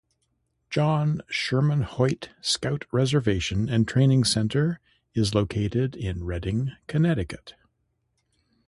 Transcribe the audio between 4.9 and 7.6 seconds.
is located in Redding, Connecticut.